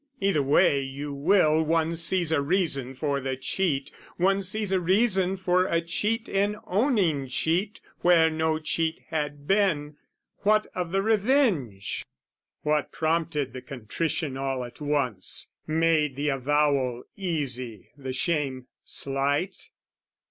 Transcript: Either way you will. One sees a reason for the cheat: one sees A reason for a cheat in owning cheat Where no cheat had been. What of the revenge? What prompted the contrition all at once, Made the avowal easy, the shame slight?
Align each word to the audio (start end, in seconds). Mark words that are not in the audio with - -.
Either 0.19 0.41
way 0.41 0.81
you 0.81 1.13
will. 1.13 1.61
One 1.61 1.95
sees 1.95 2.31
a 2.31 2.41
reason 2.41 2.95
for 2.95 3.21
the 3.21 3.35
cheat: 3.37 3.91
one 4.17 4.41
sees 4.41 4.71
A 4.71 4.79
reason 4.79 5.37
for 5.37 5.67
a 5.67 5.79
cheat 5.79 6.27
in 6.27 6.55
owning 6.65 7.27
cheat 7.27 7.81
Where 7.99 8.27
no 8.31 8.57
cheat 8.57 8.99
had 9.09 9.45
been. 9.45 9.97
What 10.39 10.65
of 10.73 10.91
the 10.91 11.03
revenge? 11.03 12.03
What 12.63 12.91
prompted 12.91 13.53
the 13.53 13.61
contrition 13.61 14.37
all 14.37 14.63
at 14.63 14.81
once, 14.81 15.51
Made 15.67 16.15
the 16.15 16.29
avowal 16.29 17.03
easy, 17.15 17.91
the 17.95 18.11
shame 18.11 18.65
slight? 18.83 19.69